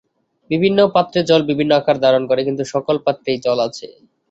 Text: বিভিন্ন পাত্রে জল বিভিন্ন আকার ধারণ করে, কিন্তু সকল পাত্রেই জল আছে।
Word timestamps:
বিভিন্ন 0.49 0.79
পাত্রে 0.95 1.19
জল 1.29 1.41
বিভিন্ন 1.49 1.71
আকার 1.75 1.97
ধারণ 2.05 2.23
করে, 2.29 2.41
কিন্তু 2.47 2.63
সকল 2.73 2.95
পাত্রেই 3.05 3.37
জল 3.45 3.57
আছে। 3.67 3.87